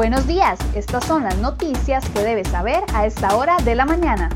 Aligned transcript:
Buenos 0.00 0.26
días, 0.26 0.58
estas 0.74 1.04
son 1.04 1.24
las 1.24 1.36
noticias 1.36 2.08
que 2.08 2.20
debes 2.20 2.48
saber 2.48 2.82
a 2.94 3.04
esta 3.04 3.36
hora 3.36 3.58
de 3.58 3.74
la 3.74 3.84
mañana. 3.84 4.30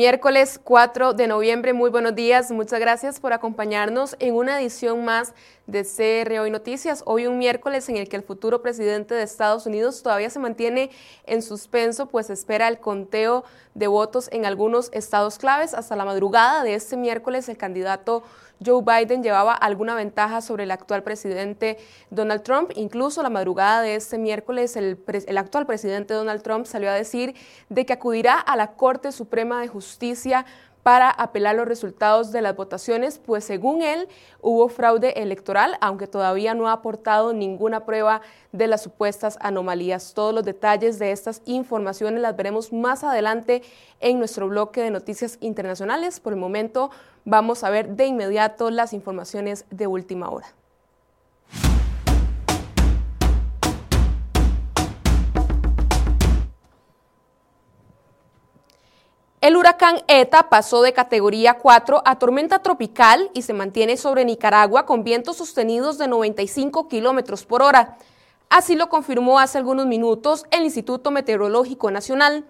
Miércoles 0.00 0.58
4 0.64 1.12
de 1.12 1.26
noviembre, 1.26 1.74
muy 1.74 1.90
buenos 1.90 2.14
días, 2.14 2.50
muchas 2.50 2.80
gracias 2.80 3.20
por 3.20 3.34
acompañarnos 3.34 4.16
en 4.18 4.34
una 4.34 4.58
edición 4.58 5.04
más 5.04 5.34
de 5.66 5.84
CR 5.84 6.38
Hoy 6.38 6.50
Noticias. 6.50 7.02
Hoy 7.04 7.26
un 7.26 7.36
miércoles 7.36 7.86
en 7.90 7.98
el 7.98 8.08
que 8.08 8.16
el 8.16 8.22
futuro 8.22 8.62
presidente 8.62 9.14
de 9.14 9.22
Estados 9.22 9.66
Unidos 9.66 10.02
todavía 10.02 10.30
se 10.30 10.38
mantiene 10.38 10.90
en 11.26 11.42
suspenso, 11.42 12.06
pues 12.06 12.30
espera 12.30 12.66
el 12.68 12.80
conteo 12.80 13.44
de 13.74 13.88
votos 13.88 14.30
en 14.32 14.46
algunos 14.46 14.88
estados 14.94 15.36
claves. 15.36 15.74
Hasta 15.74 15.96
la 15.96 16.06
madrugada 16.06 16.64
de 16.64 16.72
este 16.72 16.96
miércoles 16.96 17.50
el 17.50 17.58
candidato 17.58 18.22
Joe 18.64 18.82
Biden 18.82 19.22
llevaba 19.22 19.54
alguna 19.54 19.94
ventaja 19.94 20.40
sobre 20.40 20.64
el 20.64 20.70
actual 20.70 21.02
presidente 21.02 21.78
Donald 22.10 22.42
Trump. 22.42 22.72
Incluso 22.74 23.22
la 23.22 23.30
madrugada 23.30 23.82
de 23.82 23.94
este 23.94 24.18
miércoles, 24.18 24.76
el, 24.76 24.98
el, 25.26 25.38
actual 25.38 25.66
presidente 25.66 26.14
Donald 26.14 26.42
Trump 26.42 26.66
salió 26.66 26.90
a 26.90 26.94
decir 26.94 27.34
de 27.68 27.86
que 27.86 27.92
acudirá 27.92 28.38
a 28.38 28.56
la 28.56 28.72
Corte 28.72 29.12
Suprema 29.12 29.60
de 29.60 29.68
Justicia 29.68 30.44
para 30.82 31.10
apelar 31.10 31.56
los 31.56 31.68
resultados 31.68 32.32
de 32.32 32.42
las 32.42 32.56
votaciones, 32.56 33.18
pues 33.18 33.44
según 33.44 33.82
él 33.82 34.08
hubo 34.40 34.68
fraude 34.68 35.22
electoral, 35.22 35.76
aunque 35.80 36.06
todavía 36.06 36.54
no 36.54 36.68
ha 36.68 36.72
aportado 36.72 37.32
ninguna 37.32 37.84
prueba 37.84 38.22
de 38.52 38.66
las 38.66 38.82
supuestas 38.82 39.38
anomalías. 39.40 40.14
Todos 40.14 40.34
los 40.34 40.44
detalles 40.44 40.98
de 40.98 41.12
estas 41.12 41.42
informaciones 41.44 42.20
las 42.20 42.36
veremos 42.36 42.72
más 42.72 43.04
adelante 43.04 43.62
en 44.00 44.18
nuestro 44.18 44.48
bloque 44.48 44.80
de 44.80 44.90
noticias 44.90 45.36
internacionales. 45.40 46.20
Por 46.20 46.32
el 46.32 46.38
momento 46.38 46.90
vamos 47.24 47.64
a 47.64 47.70
ver 47.70 47.90
de 47.90 48.06
inmediato 48.06 48.70
las 48.70 48.92
informaciones 48.92 49.66
de 49.70 49.86
última 49.86 50.30
hora. 50.30 50.46
El 59.40 59.56
huracán 59.56 60.02
ETA 60.06 60.50
pasó 60.50 60.82
de 60.82 60.92
categoría 60.92 61.54
4 61.54 62.02
a 62.04 62.18
tormenta 62.18 62.58
tropical 62.58 63.30
y 63.32 63.40
se 63.40 63.54
mantiene 63.54 63.96
sobre 63.96 64.26
Nicaragua 64.26 64.84
con 64.84 65.02
vientos 65.02 65.38
sostenidos 65.38 65.96
de 65.96 66.08
95 66.08 66.88
kilómetros 66.88 67.46
por 67.46 67.62
hora. 67.62 67.96
Así 68.50 68.76
lo 68.76 68.90
confirmó 68.90 69.38
hace 69.38 69.56
algunos 69.56 69.86
minutos 69.86 70.44
el 70.50 70.64
Instituto 70.64 71.10
Meteorológico 71.10 71.90
Nacional. 71.90 72.44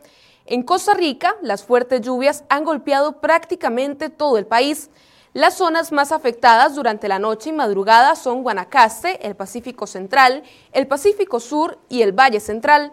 En 0.46 0.64
Costa 0.64 0.94
Rica, 0.94 1.36
las 1.42 1.62
fuertes 1.62 2.00
lluvias 2.00 2.42
han 2.48 2.64
golpeado 2.64 3.20
prácticamente 3.20 4.10
todo 4.10 4.36
el 4.36 4.46
país. 4.46 4.90
Las 5.32 5.58
zonas 5.58 5.92
más 5.92 6.10
afectadas 6.10 6.74
durante 6.74 7.06
la 7.06 7.20
noche 7.20 7.50
y 7.50 7.52
madrugada 7.52 8.16
son 8.16 8.42
Guanacaste, 8.42 9.24
el 9.24 9.36
Pacífico 9.36 9.86
Central, 9.86 10.42
el 10.72 10.88
Pacífico 10.88 11.38
Sur 11.38 11.78
y 11.88 12.02
el 12.02 12.10
Valle 12.10 12.40
Central. 12.40 12.92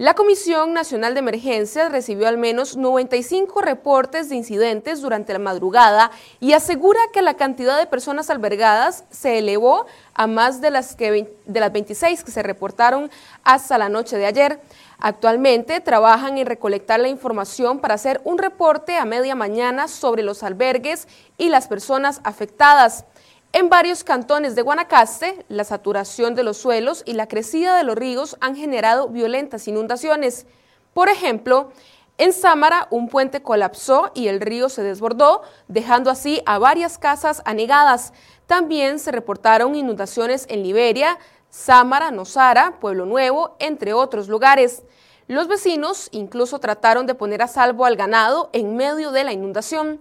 La 0.00 0.14
Comisión 0.14 0.72
Nacional 0.72 1.12
de 1.12 1.20
Emergencias 1.20 1.92
recibió 1.92 2.26
al 2.26 2.38
menos 2.38 2.74
95 2.74 3.60
reportes 3.60 4.30
de 4.30 4.36
incidentes 4.36 5.02
durante 5.02 5.34
la 5.34 5.38
madrugada 5.38 6.10
y 6.40 6.54
asegura 6.54 6.98
que 7.12 7.20
la 7.20 7.34
cantidad 7.34 7.78
de 7.78 7.84
personas 7.84 8.30
albergadas 8.30 9.04
se 9.10 9.36
elevó 9.36 9.84
a 10.14 10.26
más 10.26 10.62
de 10.62 10.70
las, 10.70 10.96
que, 10.96 11.34
de 11.44 11.60
las 11.60 11.70
26 11.70 12.24
que 12.24 12.30
se 12.30 12.42
reportaron 12.42 13.10
hasta 13.44 13.76
la 13.76 13.90
noche 13.90 14.16
de 14.16 14.24
ayer. 14.24 14.58
Actualmente 14.98 15.80
trabajan 15.80 16.38
en 16.38 16.46
recolectar 16.46 16.98
la 16.98 17.08
información 17.08 17.78
para 17.78 17.92
hacer 17.92 18.22
un 18.24 18.38
reporte 18.38 18.96
a 18.96 19.04
media 19.04 19.34
mañana 19.34 19.86
sobre 19.86 20.22
los 20.22 20.42
albergues 20.42 21.08
y 21.36 21.50
las 21.50 21.68
personas 21.68 22.22
afectadas. 22.24 23.04
En 23.52 23.68
varios 23.68 24.04
cantones 24.04 24.54
de 24.54 24.62
Guanacaste, 24.62 25.44
la 25.48 25.64
saturación 25.64 26.36
de 26.36 26.44
los 26.44 26.56
suelos 26.56 27.02
y 27.04 27.14
la 27.14 27.26
crecida 27.26 27.76
de 27.76 27.82
los 27.82 27.96
ríos 27.96 28.36
han 28.40 28.54
generado 28.54 29.08
violentas 29.08 29.66
inundaciones. 29.66 30.46
Por 30.94 31.08
ejemplo, 31.08 31.72
en 32.16 32.32
Sámara 32.32 32.86
un 32.90 33.08
puente 33.08 33.42
colapsó 33.42 34.12
y 34.14 34.28
el 34.28 34.40
río 34.40 34.68
se 34.68 34.84
desbordó, 34.84 35.42
dejando 35.66 36.12
así 36.12 36.42
a 36.46 36.58
varias 36.58 36.96
casas 36.96 37.42
anegadas. 37.44 38.12
También 38.46 39.00
se 39.00 39.10
reportaron 39.10 39.74
inundaciones 39.74 40.46
en 40.48 40.62
Liberia, 40.62 41.18
Sámara, 41.48 42.12
Nosara, 42.12 42.78
Pueblo 42.78 43.04
Nuevo, 43.04 43.56
entre 43.58 43.94
otros 43.94 44.28
lugares. 44.28 44.84
Los 45.26 45.48
vecinos 45.48 46.08
incluso 46.12 46.60
trataron 46.60 47.06
de 47.06 47.16
poner 47.16 47.42
a 47.42 47.48
salvo 47.48 47.84
al 47.84 47.96
ganado 47.96 48.48
en 48.52 48.76
medio 48.76 49.10
de 49.10 49.24
la 49.24 49.32
inundación. 49.32 50.00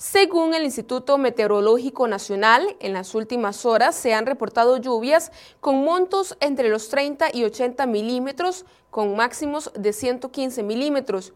Según 0.00 0.54
el 0.54 0.64
Instituto 0.64 1.18
Meteorológico 1.18 2.08
Nacional, 2.08 2.74
en 2.80 2.94
las 2.94 3.14
últimas 3.14 3.66
horas 3.66 3.94
se 3.94 4.14
han 4.14 4.24
reportado 4.24 4.78
lluvias 4.78 5.30
con 5.60 5.84
montos 5.84 6.38
entre 6.40 6.70
los 6.70 6.88
30 6.88 7.36
y 7.36 7.44
80 7.44 7.84
milímetros, 7.84 8.64
con 8.90 9.14
máximos 9.14 9.70
de 9.74 9.92
115 9.92 10.62
milímetros. 10.62 11.34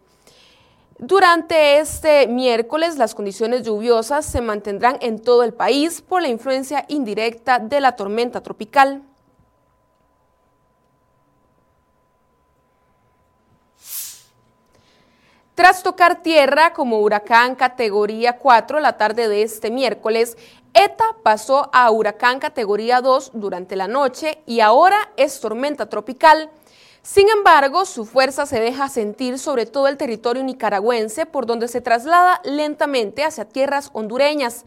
Durante 0.97 1.76
este 1.78 2.26
miércoles, 2.26 2.97
las 2.97 3.14
condiciones 3.14 3.64
lluviosas 3.64 4.25
se 4.25 4.41
mantendrán 4.41 4.96
en 5.02 5.19
todo 5.19 5.42
el 5.42 5.52
país 5.52 6.00
por 6.00 6.22
la 6.22 6.28
influencia 6.28 6.86
indirecta 6.88 7.58
de 7.58 7.82
la 7.82 7.96
tormenta 7.96 8.42
tropical. 8.42 9.02
Tras 15.54 15.84
tocar 15.84 16.20
tierra 16.20 16.72
como 16.72 16.98
huracán 16.98 17.54
categoría 17.54 18.38
4 18.38 18.81
la 18.81 18.97
tarde 18.97 19.28
de 19.28 19.42
este 19.42 19.70
miércoles, 19.70 20.37
ETA 20.72 21.04
pasó 21.22 21.70
a 21.72 21.88
huracán 21.92 22.41
categoría 22.41 23.00
2 23.00 23.31
durante 23.34 23.76
la 23.76 23.87
noche 23.87 24.43
y 24.47 24.59
ahora 24.59 25.12
es 25.16 25.38
tormenta 25.38 25.88
tropical. 25.88 26.50
Sin 27.03 27.28
embargo, 27.28 27.84
su 27.84 28.04
fuerza 28.04 28.47
se 28.47 28.59
deja 28.59 28.88
sentir 28.88 29.38
sobre 29.38 29.64
todo 29.64 29.87
el 29.87 29.97
territorio 29.97 30.43
nicaragüense, 30.43 31.25
por 31.25 31.47
donde 31.47 31.69
se 31.69 31.81
traslada 31.81 32.41
lentamente 32.43 33.22
hacia 33.22 33.44
tierras 33.44 33.91
hondureñas. 33.93 34.64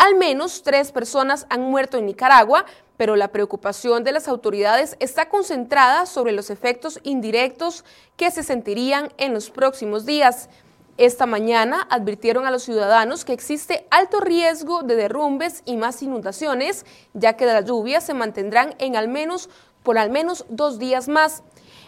Al 0.00 0.14
menos 0.14 0.62
tres 0.62 0.92
personas 0.92 1.44
han 1.50 1.60
muerto 1.60 1.98
en 1.98 2.06
Nicaragua, 2.06 2.64
pero 2.96 3.16
la 3.16 3.28
preocupación 3.28 4.02
de 4.02 4.12
las 4.12 4.28
autoridades 4.28 4.96
está 4.98 5.28
concentrada 5.28 6.06
sobre 6.06 6.32
los 6.32 6.48
efectos 6.48 7.00
indirectos 7.02 7.84
que 8.16 8.30
se 8.30 8.42
sentirían 8.42 9.12
en 9.18 9.34
los 9.34 9.50
próximos 9.50 10.06
días. 10.06 10.48
Esta 10.96 11.26
mañana 11.26 11.86
advirtieron 11.90 12.46
a 12.46 12.50
los 12.50 12.62
ciudadanos 12.62 13.26
que 13.26 13.34
existe 13.34 13.86
alto 13.90 14.20
riesgo 14.20 14.82
de 14.84 14.96
derrumbes 14.96 15.62
y 15.66 15.76
más 15.76 16.02
inundaciones, 16.02 16.86
ya 17.12 17.34
que 17.34 17.44
las 17.44 17.66
lluvias 17.66 18.02
se 18.02 18.14
mantendrán 18.14 18.74
en 18.78 18.96
al 18.96 19.08
menos 19.08 19.50
por 19.82 19.98
al 19.98 20.08
menos 20.08 20.46
dos 20.48 20.78
días 20.78 21.08
más. 21.08 21.42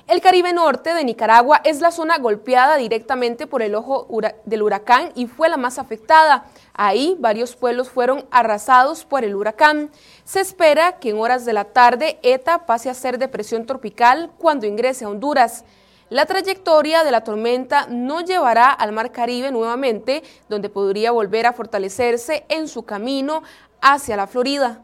El 0.07 0.21
Caribe 0.21 0.53
Norte 0.53 0.93
de 0.93 1.05
Nicaragua 1.05 1.63
es 1.65 1.81
la 1.81 1.93
zona 1.93 2.19
golpeada 2.19 2.77
directamente 2.77 3.47
por 3.47 3.63
el 3.63 3.75
ojo 3.75 4.07
del 4.45 4.63
huracán 4.63 5.13
y 5.15 5.29
fue 5.29 5.49
la 5.49 5.57
más 5.57 5.79
afectada. 5.79 6.45
Ahí 6.75 7.17
varios 7.19 7.55
pueblos 7.57 7.91
fueron 7.91 8.25
arrasados 8.31 9.05
por 9.05 9.25
el 9.25 9.35
huracán. 9.35 9.91
Se 10.25 10.41
espera 10.41 10.99
que 10.99 11.11
en 11.11 11.19
horas 11.19 11.45
de 11.45 11.53
la 11.53 11.65
tarde 11.65 12.19
ETA 12.23 12.67
pase 12.67 12.89
a 12.89 12.95
ser 12.95 13.19
depresión 13.19 13.67
tropical 13.67 14.31
cuando 14.39 14.67
ingrese 14.67 15.05
a 15.05 15.09
Honduras. 15.09 15.65
La 16.09 16.27
trayectoria 16.27 17.05
de 17.05 17.11
la 17.11 17.25
tormenta 17.25 17.87
no 17.89 18.21
llevará 18.21 18.71
al 18.71 18.93
Mar 18.93 19.13
Caribe 19.13 19.51
nuevamente, 19.51 20.23
donde 20.49 20.69
podría 20.69 21.11
volver 21.11 21.47
a 21.47 21.53
fortalecerse 21.53 22.45
en 22.49 22.69
su 22.69 22.85
camino 22.85 23.43
hacia 23.81 24.17
la 24.17 24.27
Florida. 24.27 24.83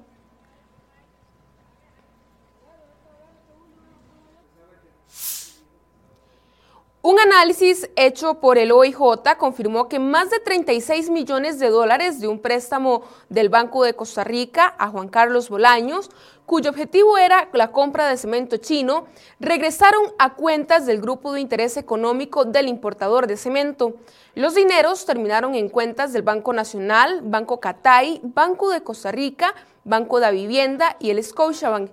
Un 7.00 7.17
análisis 7.21 7.89
hecho 7.95 8.41
por 8.41 8.59
el 8.59 8.73
OIJ 8.73 8.99
confirmó 9.39 9.89
que 9.89 10.00
más 10.00 10.31
de 10.31 10.41
36 10.41 11.11
millones 11.11 11.61
de 11.61 11.71
dólares 11.71 12.21
de 12.21 12.27
un 12.27 12.41
préstamo 12.41 13.05
del 13.29 13.50
Banco 13.50 13.85
de 13.85 13.95
Costa 13.95 14.25
Rica 14.25 14.75
a 14.79 14.89
Juan 14.89 15.09
Carlos 15.09 15.49
Bolaños, 15.49 16.11
cuyo 16.45 16.71
objetivo 16.71 17.17
era 17.17 17.50
la 17.53 17.71
compra 17.71 18.09
de 18.09 18.17
cemento 18.17 18.56
chino, 18.56 19.06
regresaron 19.39 20.06
a 20.19 20.35
cuentas 20.35 20.87
del 20.87 21.00
Grupo 21.00 21.33
de 21.33 21.41
Interés 21.41 21.77
Económico 21.77 22.45
del 22.45 22.67
importador 22.67 23.29
de 23.29 23.37
cemento. 23.37 23.94
Los 24.35 24.56
dineros 24.56 25.06
terminaron 25.06 25.55
en 25.55 25.69
cuentas 25.69 26.12
del 26.12 26.23
Banco 26.23 26.53
Nacional, 26.53 27.21
Banco 27.23 27.61
Catay, 27.61 28.21
Banco 28.25 28.71
de 28.71 28.83
Costa 28.83 29.12
Rica, 29.12 29.55
Banco 29.85 30.19
de 30.19 30.33
Vivienda 30.33 30.97
y 30.99 31.11
el 31.11 31.23
Scotiabank. 31.23 31.91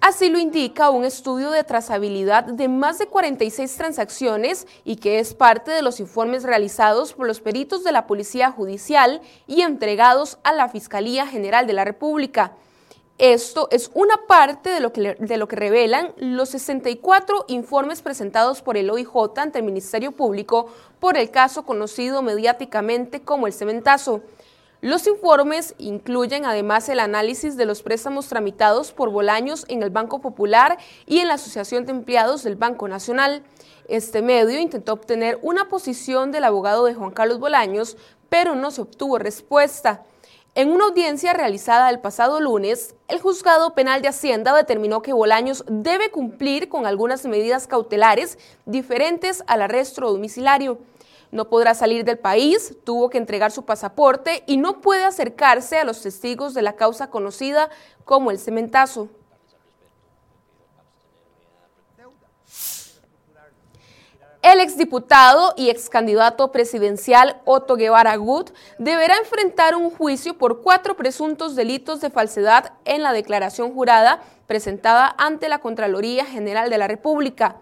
Así 0.00 0.28
lo 0.28 0.38
indica 0.38 0.90
un 0.90 1.04
estudio 1.04 1.50
de 1.50 1.64
trazabilidad 1.64 2.44
de 2.44 2.68
más 2.68 2.98
de 2.98 3.06
46 3.06 3.76
transacciones 3.76 4.66
y 4.84 4.96
que 4.96 5.18
es 5.18 5.34
parte 5.34 5.70
de 5.70 5.82
los 5.82 6.00
informes 6.00 6.42
realizados 6.42 7.14
por 7.14 7.26
los 7.26 7.40
peritos 7.40 7.82
de 7.82 7.92
la 7.92 8.06
Policía 8.06 8.52
Judicial 8.52 9.20
y 9.46 9.62
entregados 9.62 10.38
a 10.44 10.52
la 10.52 10.68
Fiscalía 10.68 11.26
General 11.26 11.66
de 11.66 11.72
la 11.72 11.84
República. 11.84 12.52
Esto 13.18 13.68
es 13.70 13.90
una 13.94 14.26
parte 14.28 14.68
de 14.68 14.80
lo, 14.80 14.92
que, 14.92 15.16
de 15.18 15.36
lo 15.38 15.48
que 15.48 15.56
revelan 15.56 16.12
los 16.18 16.50
64 16.50 17.46
informes 17.48 18.02
presentados 18.02 18.60
por 18.60 18.76
el 18.76 18.90
OIJ 18.90 19.38
ante 19.38 19.58
el 19.58 19.64
Ministerio 19.64 20.12
Público 20.12 20.66
por 21.00 21.16
el 21.16 21.30
caso 21.30 21.64
conocido 21.64 22.20
mediáticamente 22.20 23.22
como 23.22 23.46
el 23.46 23.54
cementazo. 23.54 24.20
Los 24.82 25.06
informes 25.06 25.74
incluyen 25.78 26.44
además 26.44 26.88
el 26.90 27.00
análisis 27.00 27.56
de 27.56 27.64
los 27.64 27.82
préstamos 27.82 28.28
tramitados 28.28 28.92
por 28.92 29.10
Bolaños 29.10 29.64
en 29.68 29.82
el 29.82 29.88
Banco 29.88 30.20
Popular 30.20 30.76
y 31.06 31.20
en 31.20 31.28
la 31.28 31.34
Asociación 31.34 31.86
de 31.86 31.92
Empleados 31.92 32.42
del 32.42 32.56
Banco 32.56 32.86
Nacional. 32.86 33.42
Este 33.88 34.20
medio 34.20 34.60
intentó 34.60 34.92
obtener 34.92 35.38
una 35.40 35.68
posición 35.70 36.30
del 36.30 36.44
abogado 36.44 36.84
de 36.84 36.94
Juan 36.94 37.10
Carlos 37.10 37.38
Bolaños, 37.38 37.96
pero 38.28 38.54
no 38.54 38.70
se 38.70 38.82
obtuvo 38.82 39.18
respuesta. 39.18 40.04
En 40.54 40.70
una 40.70 40.86
audiencia 40.86 41.32
realizada 41.32 41.88
el 41.88 42.00
pasado 42.00 42.40
lunes, 42.40 42.94
el 43.08 43.20
juzgado 43.20 43.74
penal 43.74 44.02
de 44.02 44.08
Hacienda 44.08 44.54
determinó 44.54 45.00
que 45.00 45.14
Bolaños 45.14 45.64
debe 45.68 46.10
cumplir 46.10 46.68
con 46.68 46.84
algunas 46.84 47.24
medidas 47.24 47.66
cautelares 47.66 48.38
diferentes 48.66 49.42
al 49.46 49.62
arresto 49.62 50.10
domiciliario. 50.10 50.78
No 51.30 51.48
podrá 51.48 51.74
salir 51.74 52.04
del 52.04 52.18
país, 52.18 52.76
tuvo 52.84 53.10
que 53.10 53.18
entregar 53.18 53.50
su 53.50 53.64
pasaporte 53.64 54.42
y 54.46 54.56
no 54.56 54.80
puede 54.80 55.04
acercarse 55.04 55.78
a 55.78 55.84
los 55.84 56.02
testigos 56.02 56.54
de 56.54 56.62
la 56.62 56.74
causa 56.74 57.10
conocida 57.10 57.70
como 58.04 58.30
el 58.30 58.38
cementazo. 58.38 59.08
El 64.46 64.60
exdiputado 64.60 65.54
y 65.56 65.70
excandidato 65.70 66.52
presidencial 66.52 67.40
Otto 67.44 67.74
Guevara 67.74 68.14
Gut 68.14 68.52
deberá 68.78 69.16
enfrentar 69.16 69.74
un 69.74 69.90
juicio 69.90 70.38
por 70.38 70.62
cuatro 70.62 70.96
presuntos 70.96 71.56
delitos 71.56 72.00
de 72.00 72.10
falsedad 72.10 72.74
en 72.84 73.02
la 73.02 73.12
declaración 73.12 73.74
jurada 73.74 74.22
presentada 74.46 75.12
ante 75.18 75.48
la 75.48 75.58
Contraloría 75.58 76.24
General 76.24 76.70
de 76.70 76.78
la 76.78 76.86
República. 76.86 77.56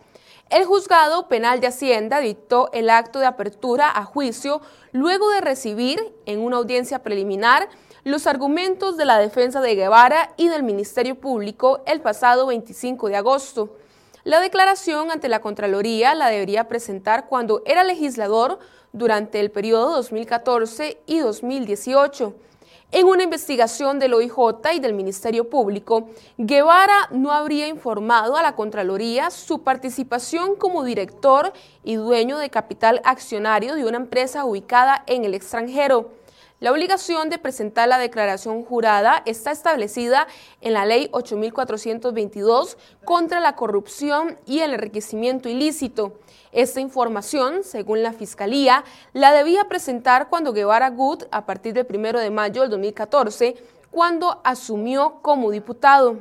El 0.54 0.66
juzgado 0.66 1.26
penal 1.26 1.58
de 1.58 1.66
Hacienda 1.66 2.20
dictó 2.20 2.70
el 2.72 2.88
acto 2.88 3.18
de 3.18 3.26
apertura 3.26 3.90
a 3.92 4.04
juicio 4.04 4.60
luego 4.92 5.28
de 5.30 5.40
recibir 5.40 6.14
en 6.26 6.38
una 6.38 6.58
audiencia 6.58 7.02
preliminar 7.02 7.68
los 8.04 8.28
argumentos 8.28 8.96
de 8.96 9.04
la 9.04 9.18
defensa 9.18 9.60
de 9.60 9.74
Guevara 9.74 10.32
y 10.36 10.46
del 10.46 10.62
Ministerio 10.62 11.16
Público 11.16 11.82
el 11.86 12.00
pasado 12.02 12.46
25 12.46 13.08
de 13.08 13.16
agosto. 13.16 13.76
La 14.22 14.38
declaración 14.38 15.10
ante 15.10 15.28
la 15.28 15.40
Contraloría 15.40 16.14
la 16.14 16.28
debería 16.28 16.68
presentar 16.68 17.26
cuando 17.26 17.64
era 17.66 17.82
legislador 17.82 18.60
durante 18.92 19.40
el 19.40 19.50
periodo 19.50 19.90
2014 19.96 21.00
y 21.06 21.18
2018. 21.18 22.32
En 22.96 23.08
una 23.08 23.24
investigación 23.24 23.98
del 23.98 24.14
OIJ 24.14 24.36
y 24.74 24.78
del 24.78 24.94
Ministerio 24.94 25.50
Público, 25.50 26.10
Guevara 26.38 27.08
no 27.10 27.32
habría 27.32 27.66
informado 27.66 28.36
a 28.36 28.42
la 28.44 28.54
Contraloría 28.54 29.32
su 29.32 29.64
participación 29.64 30.54
como 30.54 30.84
director 30.84 31.52
y 31.82 31.96
dueño 31.96 32.38
de 32.38 32.50
capital 32.50 33.02
accionario 33.04 33.74
de 33.74 33.84
una 33.84 33.96
empresa 33.96 34.44
ubicada 34.44 35.02
en 35.08 35.24
el 35.24 35.34
extranjero. 35.34 36.12
La 36.60 36.70
obligación 36.70 37.30
de 37.30 37.38
presentar 37.38 37.88
la 37.88 37.98
declaración 37.98 38.62
jurada 38.62 39.24
está 39.26 39.50
establecida 39.50 40.28
en 40.60 40.74
la 40.74 40.86
Ley 40.86 41.08
8422 41.10 42.78
contra 43.04 43.40
la 43.40 43.56
corrupción 43.56 44.38
y 44.46 44.60
el 44.60 44.72
enriquecimiento 44.72 45.48
ilícito. 45.48 46.12
Esta 46.54 46.80
información, 46.80 47.64
según 47.64 48.04
la 48.04 48.12
Fiscalía, 48.12 48.84
la 49.12 49.32
debía 49.32 49.64
presentar 49.64 50.28
cuando 50.28 50.52
Guevara 50.52 50.88
Good, 50.88 51.24
a 51.32 51.46
partir 51.46 51.74
del 51.74 51.84
1 51.92 52.20
de 52.20 52.30
mayo 52.30 52.60
del 52.60 52.70
2014, 52.70 53.56
cuando 53.90 54.40
asumió 54.44 55.18
como 55.20 55.50
diputado. 55.50 56.18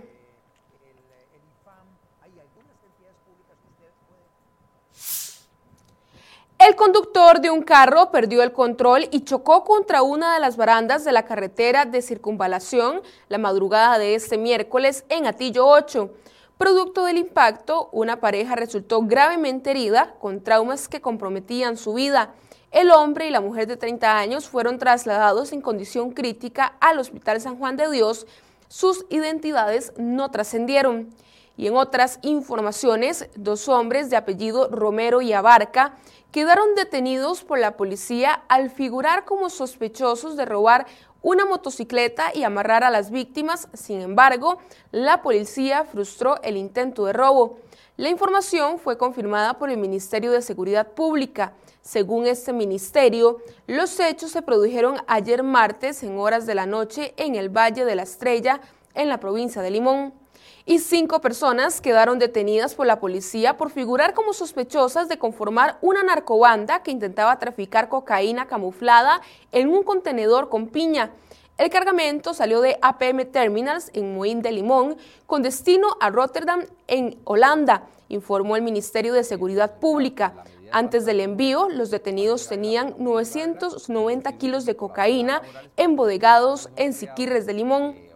El 6.57 6.75
conductor 6.75 7.39
de 7.39 7.51
un 7.51 7.61
carro 7.61 8.09
perdió 8.09 8.41
el 8.41 8.53
control 8.53 9.07
y 9.11 9.25
chocó 9.25 9.63
contra 9.63 10.01
una 10.01 10.33
de 10.33 10.39
las 10.39 10.57
barandas 10.57 11.05
de 11.05 11.11
la 11.11 11.25
carretera 11.25 11.85
de 11.85 12.01
circunvalación 12.01 13.03
la 13.27 13.37
madrugada 13.37 13.99
de 13.99 14.15
este 14.15 14.39
miércoles 14.39 15.05
en 15.09 15.27
Atillo 15.27 15.67
8. 15.67 16.09
Producto 16.57 17.05
del 17.05 17.17
impacto, 17.17 17.89
una 17.91 18.19
pareja 18.19 18.55
resultó 18.55 19.01
gravemente 19.01 19.71
herida 19.71 20.15
con 20.19 20.41
traumas 20.41 20.87
que 20.87 21.01
comprometían 21.01 21.77
su 21.77 21.93
vida. 21.95 22.35
El 22.71 22.91
hombre 22.91 23.27
y 23.27 23.31
la 23.31 23.41
mujer 23.41 23.67
de 23.67 23.75
30 23.75 24.17
años 24.17 24.47
fueron 24.47 24.77
trasladados 24.77 25.51
en 25.51 25.61
condición 25.61 26.11
crítica 26.11 26.75
al 26.79 26.99
Hospital 26.99 27.41
San 27.41 27.57
Juan 27.57 27.75
de 27.75 27.89
Dios. 27.89 28.27
Sus 28.67 29.05
identidades 29.09 29.93
no 29.97 30.29
trascendieron. 30.29 31.09
Y 31.57 31.67
en 31.67 31.75
otras 31.75 32.19
informaciones, 32.21 33.29
dos 33.35 33.67
hombres 33.67 34.09
de 34.09 34.15
apellido 34.15 34.69
Romero 34.69 35.21
y 35.21 35.33
Abarca 35.33 35.95
quedaron 36.31 36.73
detenidos 36.75 37.43
por 37.43 37.59
la 37.59 37.77
policía 37.77 38.43
al 38.47 38.71
figurar 38.71 39.23
como 39.25 39.51
sospechosos 39.51 40.35
de 40.35 40.45
robar 40.45 40.87
una 41.23 41.45
motocicleta 41.45 42.31
y 42.35 42.43
amarrar 42.43 42.83
a 42.83 42.91
las 42.91 43.09
víctimas. 43.09 43.67
Sin 43.73 44.01
embargo, 44.01 44.59
la 44.91 45.23
policía 45.23 45.85
frustró 45.85 46.39
el 46.43 46.57
intento 46.57 47.05
de 47.05 47.13
robo. 47.13 47.57
La 47.97 48.09
información 48.09 48.77
fue 48.77 48.97
confirmada 48.97 49.57
por 49.57 49.71
el 49.71 49.77
Ministerio 49.77 50.31
de 50.31 50.41
Seguridad 50.41 50.89
Pública. 50.89 51.53
Según 51.81 52.27
este 52.27 52.53
ministerio, 52.53 53.39
los 53.67 53.99
hechos 53.99 54.31
se 54.31 54.41
produjeron 54.41 54.97
ayer 55.07 55.43
martes 55.43 56.03
en 56.03 56.17
horas 56.19 56.45
de 56.45 56.55
la 56.55 56.65
noche 56.65 57.13
en 57.17 57.35
el 57.35 57.49
Valle 57.49 57.85
de 57.85 57.95
la 57.95 58.03
Estrella, 58.03 58.61
en 58.93 59.09
la 59.09 59.19
provincia 59.19 59.61
de 59.61 59.71
Limón 59.71 60.22
y 60.65 60.79
cinco 60.79 61.19
personas 61.19 61.81
quedaron 61.81 62.19
detenidas 62.19 62.73
por 62.73 62.87
la 62.87 62.99
policía 62.99 63.57
por 63.57 63.69
figurar 63.69 64.13
como 64.13 64.33
sospechosas 64.33 65.09
de 65.09 65.17
conformar 65.17 65.77
una 65.81 66.03
narcobanda 66.03 66.83
que 66.83 66.91
intentaba 66.91 67.37
traficar 67.37 67.89
cocaína 67.89 68.47
camuflada 68.47 69.21
en 69.51 69.69
un 69.69 69.83
contenedor 69.83 70.49
con 70.49 70.67
piña. 70.67 71.11
El 71.57 71.69
cargamento 71.69 72.33
salió 72.33 72.61
de 72.61 72.77
APM 72.81 73.25
Terminals 73.25 73.91
en 73.93 74.15
Moín 74.15 74.41
de 74.41 74.51
Limón 74.51 74.95
con 75.27 75.43
destino 75.43 75.97
a 75.99 76.09
Rotterdam 76.09 76.61
en 76.87 77.19
Holanda, 77.25 77.83
informó 78.07 78.55
el 78.55 78.63
Ministerio 78.63 79.13
de 79.13 79.23
Seguridad 79.23 79.79
Pública. 79.79 80.33
Antes 80.71 81.05
del 81.05 81.19
envío, 81.19 81.69
los 81.69 81.91
detenidos 81.91 82.47
tenían 82.47 82.95
990 82.97 84.31
kilos 84.37 84.65
de 84.65 84.75
cocaína 84.75 85.41
embodegados 85.77 86.69
en 86.77 86.93
Siquirres 86.93 87.45
de 87.45 87.53
Limón. 87.53 88.12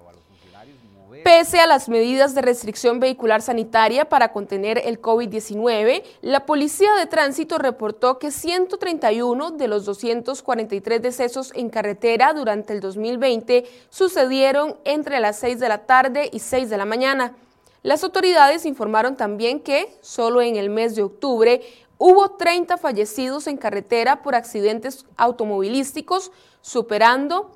Pese 1.24 1.60
a 1.60 1.68
las 1.68 1.90
medidas 1.90 2.36
de 2.36 2.42
restricción 2.42 3.00
vehicular 3.00 3.42
sanitaria 3.42 4.10
para 4.10 4.32
contener 4.32 4.82
el 4.84 5.02
COVID-19, 5.02 6.04
la 6.22 6.46
Policía 6.46 6.94
de 6.96 7.06
Tránsito 7.06 7.58
reportó 7.58 8.20
que 8.20 8.32
131 8.32 9.52
de 9.52 9.68
los 9.68 9.86
243 9.86 11.02
decesos 11.02 11.52
en 11.56 11.70
carretera 11.70 12.34
durante 12.34 12.74
el 12.74 12.80
2020 12.80 13.66
sucedieron 13.90 14.78
entre 14.84 15.20
las 15.20 15.40
6 15.40 15.60
de 15.60 15.70
la 15.70 15.86
tarde 15.86 16.30
y 16.32 16.40
6 16.40 16.70
de 16.70 16.78
la 16.78 16.86
mañana. 16.86 17.36
Las 17.84 18.04
autoridades 18.04 18.66
informaron 18.66 19.16
también 19.16 19.62
que, 19.62 19.98
solo 20.02 20.42
en 20.42 20.56
el 20.58 20.70
mes 20.70 20.96
de 20.96 21.04
octubre, 21.04 21.62
hubo 21.98 22.32
30 22.32 22.78
fallecidos 22.78 23.48
en 23.48 23.58
carretera 23.58 24.22
por 24.22 24.36
accidentes 24.36 25.06
automovilísticos, 25.16 26.32
superando 26.62 27.52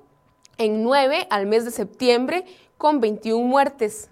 en 0.57 0.83
9 0.83 1.27
al 1.29 1.47
mes 1.47 1.65
de 1.65 1.71
septiembre, 1.71 2.45
con 2.81 2.99
21 2.99 3.45
muertes. 3.45 4.09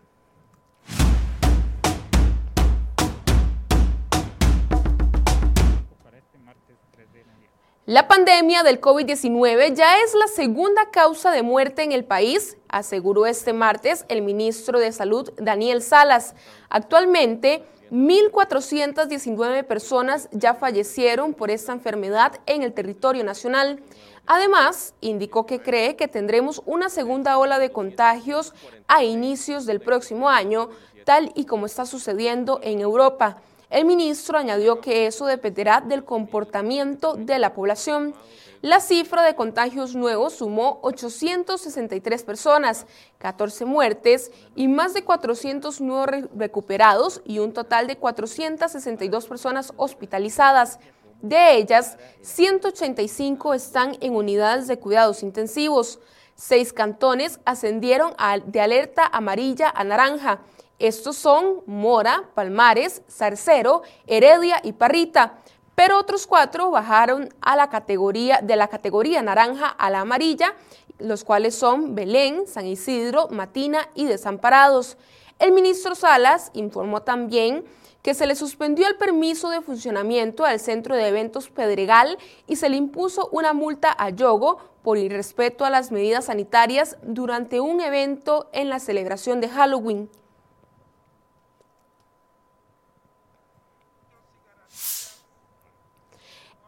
La 7.87 8.07
pandemia 8.07 8.61
del 8.61 8.79
COVID-19 8.79 9.73
ya 9.73 9.97
es 10.03 10.13
la 10.13 10.27
segunda 10.27 10.91
causa 10.91 11.31
de 11.31 11.41
muerte 11.41 11.81
en 11.81 11.91
el 11.91 12.05
país, 12.05 12.57
aseguró 12.67 13.25
este 13.25 13.53
martes 13.53 14.05
el 14.07 14.21
ministro 14.21 14.77
de 14.77 14.91
Salud 14.91 15.33
Daniel 15.37 15.81
Salas. 15.81 16.35
Actualmente, 16.69 17.63
1.419 17.91 19.63
personas 19.63 20.29
ya 20.31 20.53
fallecieron 20.53 21.33
por 21.33 21.49
esta 21.49 21.71
enfermedad 21.73 22.39
en 22.45 22.63
el 22.63 22.73
territorio 22.73 23.23
nacional. 23.23 23.81
Además, 24.27 24.93
indicó 25.01 25.45
que 25.45 25.59
cree 25.59 25.95
que 25.95 26.07
tendremos 26.07 26.61
una 26.65 26.89
segunda 26.89 27.37
ola 27.37 27.57
de 27.57 27.71
contagios 27.71 28.53
a 28.87 29.03
inicios 29.03 29.65
del 29.65 29.81
próximo 29.81 30.29
año, 30.29 30.69
tal 31.03 31.31
y 31.33 31.45
como 31.45 31.65
está 31.65 31.85
sucediendo 31.85 32.59
en 32.61 32.79
Europa. 32.79 33.41
El 33.69 33.85
ministro 33.85 34.37
añadió 34.37 34.81
que 34.81 35.05
eso 35.05 35.27
dependerá 35.27 35.81
del 35.81 36.03
comportamiento 36.03 37.13
de 37.13 37.37
la 37.37 37.53
población. 37.53 38.15
La 38.61 38.79
cifra 38.79 39.21
de 39.21 39.35
contagios 39.35 39.95
nuevos 39.95 40.33
sumó 40.33 40.79
863 40.81 42.23
personas, 42.23 42.87
14 43.19 43.65
muertes 43.65 44.31
y 44.55 44.67
más 44.67 44.93
de 44.93 45.03
400 45.03 45.81
nuevos 45.81 46.07
recuperados 46.35 47.21
y 47.25 47.39
un 47.39 47.53
total 47.53 47.85
de 47.85 47.97
462 47.97 49.27
personas 49.27 49.71
hospitalizadas. 49.77 50.79
De 51.21 51.55
ellas, 51.55 51.97
185 52.21 53.53
están 53.53 53.97
en 54.01 54.15
unidades 54.15 54.67
de 54.67 54.79
cuidados 54.79 55.21
intensivos. 55.21 55.99
Seis 56.35 56.73
cantones 56.73 57.39
ascendieron 57.45 58.13
de 58.45 58.61
alerta 58.61 59.05
amarilla 59.05 59.69
a 59.69 59.83
naranja. 59.83 60.41
Estos 60.79 61.17
son 61.17 61.61
Mora, 61.65 62.23
Palmares, 62.33 63.01
Zarcero, 63.09 63.83
Heredia 64.07 64.61
y 64.63 64.71
Parrita. 64.71 65.39
Pero 65.75 65.99
otros 65.99 66.25
cuatro 66.25 66.71
bajaron 66.71 67.29
a 67.41 67.55
la 67.55 67.69
categoría, 67.69 68.39
de 68.41 68.55
la 68.55 68.69
categoría 68.69 69.21
naranja 69.21 69.67
a 69.67 69.89
la 69.89 69.99
amarilla, 70.01 70.55
los 70.97 71.23
cuales 71.23 71.55
son 71.55 71.95
Belén, 71.95 72.47
San 72.47 72.65
Isidro, 72.65 73.27
Matina 73.29 73.89
y 73.93 74.05
Desamparados. 74.05 74.97
El 75.37 75.51
ministro 75.51 75.95
Salas 75.95 76.51
informó 76.53 77.01
también 77.01 77.65
que 78.01 78.13
se 78.13 78.27
le 78.27 78.35
suspendió 78.35 78.87
el 78.87 78.95
permiso 78.95 79.49
de 79.49 79.61
funcionamiento 79.61 80.45
al 80.45 80.59
centro 80.59 80.95
de 80.95 81.07
eventos 81.07 81.49
Pedregal 81.49 82.17
y 82.47 82.55
se 82.55 82.69
le 82.69 82.77
impuso 82.77 83.29
una 83.31 83.53
multa 83.53 83.93
a 83.97 84.09
Yogo 84.09 84.57
por 84.81 84.97
irrespeto 84.97 85.65
a 85.65 85.69
las 85.69 85.91
medidas 85.91 86.25
sanitarias 86.25 86.97
durante 87.03 87.59
un 87.59 87.81
evento 87.81 88.49
en 88.53 88.69
la 88.69 88.79
celebración 88.79 89.41
de 89.41 89.49
Halloween. 89.49 90.09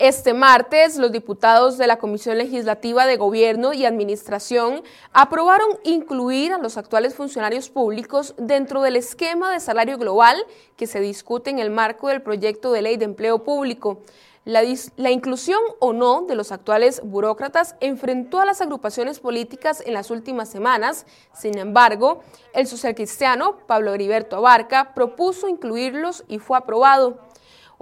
Este 0.02 0.34
martes, 0.34 0.98
los 0.98 1.12
diputados 1.12 1.78
de 1.78 1.86
la 1.86 1.98
Comisión 2.00 2.40
Legislativa 2.40 3.06
de 3.06 3.18
Gobierno 3.18 3.72
y 3.72 3.86
Administración 3.86 4.82
aprobaron 5.14 5.78
incluir 5.84 6.54
a 6.54 6.58
los 6.58 6.76
actuales 6.78 7.14
funcionarios 7.14 7.70
públicos 7.70 8.34
dentro 8.40 8.82
del 8.82 8.96
esquema 8.96 9.52
de 9.52 9.60
salario 9.60 10.00
global 10.00 10.44
que 10.76 10.88
se 10.88 11.02
discute 11.02 11.52
en 11.52 11.60
el 11.60 11.70
marco 11.70 12.08
del 12.08 12.24
proyecto 12.24 12.72
de 12.72 12.82
ley 12.82 12.98
de 12.98 13.06
empleo 13.06 13.44
público. 13.44 14.02
La, 14.44 14.64
inclusión 15.12 15.60
o 15.78 15.94
no 15.94 16.24
de 16.24 16.34
los 16.34 16.52
actuales 16.52 17.02
burócratas 17.04 17.76
enfrentó 17.80 18.40
a 18.40 18.46
las 18.46 18.60
agrupaciones 18.60 19.20
políticas 19.20 19.84
en 19.86 19.94
las 19.94 20.10
últimas 20.10 20.50
semanas. 20.50 21.06
Sin 21.32 21.60
embargo, 21.60 22.24
el 22.56 22.66
socialcristiano 22.66 23.58
Pablo 23.68 23.94
Heriberto 23.94 24.38
Abarca 24.38 24.96
propuso 24.96 25.48
incluirlos 25.48 26.24
y 26.28 26.40
fue 26.40 26.58
aprobado 26.58 27.20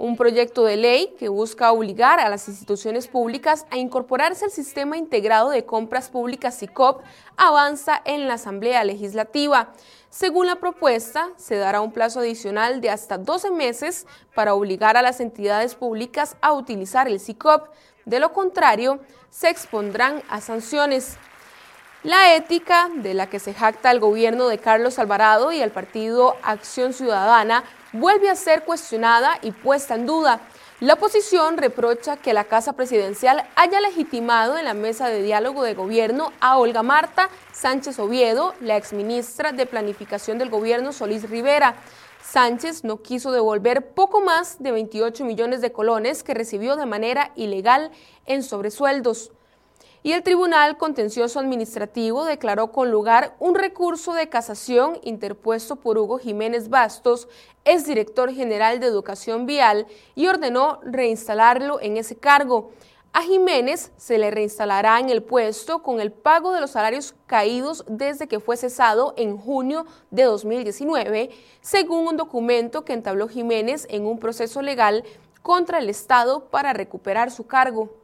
un 0.00 0.16
proyecto 0.16 0.64
de 0.64 0.78
ley 0.78 1.14
que 1.18 1.28
busca 1.28 1.70
obligar 1.72 2.20
a 2.20 2.30
las 2.30 2.48
instituciones 2.48 3.06
públicas 3.06 3.66
a 3.70 3.76
incorporarse 3.76 4.46
al 4.46 4.50
sistema 4.50 4.96
integrado 4.96 5.50
de 5.50 5.66
compras 5.66 6.08
públicas 6.08 6.54
SICOP 6.54 7.02
avanza 7.36 8.00
en 8.06 8.26
la 8.26 8.34
Asamblea 8.34 8.82
Legislativa. 8.82 9.74
Según 10.08 10.46
la 10.46 10.56
propuesta, 10.56 11.28
se 11.36 11.56
dará 11.56 11.82
un 11.82 11.92
plazo 11.92 12.20
adicional 12.20 12.80
de 12.80 12.88
hasta 12.88 13.18
12 13.18 13.50
meses 13.50 14.06
para 14.34 14.54
obligar 14.54 14.96
a 14.96 15.02
las 15.02 15.20
entidades 15.20 15.74
públicas 15.74 16.36
a 16.40 16.54
utilizar 16.54 17.06
el 17.06 17.20
SICOP. 17.20 17.68
De 18.06 18.20
lo 18.20 18.32
contrario, 18.32 19.00
se 19.28 19.50
expondrán 19.50 20.22
a 20.30 20.40
sanciones. 20.40 21.18
La 22.02 22.34
ética 22.34 22.88
de 22.94 23.12
la 23.12 23.28
que 23.28 23.38
se 23.38 23.52
jacta 23.52 23.90
el 23.90 24.00
gobierno 24.00 24.48
de 24.48 24.56
Carlos 24.56 24.98
Alvarado 24.98 25.52
y 25.52 25.60
el 25.60 25.70
partido 25.70 26.34
Acción 26.42 26.94
Ciudadana 26.94 27.62
vuelve 27.92 28.30
a 28.30 28.36
ser 28.36 28.64
cuestionada 28.64 29.38
y 29.42 29.50
puesta 29.50 29.96
en 29.96 30.06
duda. 30.06 30.40
La 30.80 30.94
oposición 30.94 31.58
reprocha 31.58 32.16
que 32.16 32.32
la 32.32 32.44
Casa 32.44 32.72
Presidencial 32.72 33.46
haya 33.54 33.82
legitimado 33.82 34.56
en 34.56 34.64
la 34.64 34.72
mesa 34.72 35.08
de 35.08 35.22
diálogo 35.22 35.62
de 35.62 35.74
gobierno 35.74 36.32
a 36.40 36.56
Olga 36.56 36.82
Marta 36.82 37.28
Sánchez 37.52 37.98
Oviedo, 37.98 38.54
la 38.62 38.78
exministra 38.78 39.52
de 39.52 39.66
Planificación 39.66 40.38
del 40.38 40.48
gobierno 40.48 40.94
Solís 40.94 41.28
Rivera. 41.28 41.74
Sánchez 42.22 42.82
no 42.82 43.02
quiso 43.02 43.30
devolver 43.30 43.92
poco 43.92 44.22
más 44.22 44.62
de 44.62 44.72
28 44.72 45.22
millones 45.26 45.60
de 45.60 45.72
colones 45.72 46.22
que 46.22 46.32
recibió 46.32 46.76
de 46.76 46.86
manera 46.86 47.32
ilegal 47.36 47.90
en 48.24 48.42
sobresueldos 48.42 49.32
y 50.02 50.12
el 50.12 50.22
Tribunal 50.22 50.78
Contencioso 50.78 51.38
Administrativo 51.38 52.24
declaró 52.24 52.72
con 52.72 52.90
lugar 52.90 53.36
un 53.38 53.54
recurso 53.54 54.14
de 54.14 54.28
casación 54.28 54.98
interpuesto 55.02 55.76
por 55.76 55.98
Hugo 55.98 56.18
Jiménez 56.18 56.70
Bastos, 56.70 57.28
exdirector 57.64 58.32
general 58.32 58.80
de 58.80 58.86
Educación 58.86 59.44
Vial, 59.44 59.86
y 60.14 60.26
ordenó 60.26 60.80
reinstalarlo 60.82 61.80
en 61.80 61.98
ese 61.98 62.16
cargo. 62.16 62.70
A 63.12 63.22
Jiménez 63.22 63.90
se 63.96 64.18
le 64.18 64.30
reinstalará 64.30 65.00
en 65.00 65.10
el 65.10 65.22
puesto 65.22 65.82
con 65.82 66.00
el 66.00 66.12
pago 66.12 66.52
de 66.52 66.60
los 66.60 66.70
salarios 66.70 67.14
caídos 67.26 67.84
desde 67.88 68.28
que 68.28 68.38
fue 68.38 68.56
cesado 68.56 69.14
en 69.16 69.36
junio 69.36 69.84
de 70.10 70.22
2019, 70.22 71.30
según 71.60 72.06
un 72.06 72.16
documento 72.16 72.84
que 72.84 72.92
entabló 72.92 73.26
Jiménez 73.26 73.86
en 73.90 74.06
un 74.06 74.20
proceso 74.20 74.62
legal 74.62 75.04
contra 75.42 75.78
el 75.78 75.90
Estado 75.90 76.48
para 76.50 76.72
recuperar 76.72 77.32
su 77.32 77.46
cargo. 77.46 77.99